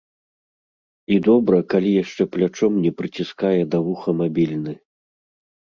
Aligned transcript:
І 1.15 1.17
добра, 1.27 1.57
калі 1.73 1.91
яшчэ 2.03 2.23
плячом 2.37 2.81
не 2.87 2.91
прыціскае 3.03 3.55
да 3.77 3.87
вуха 3.91 4.09
мабільны. 4.25 4.73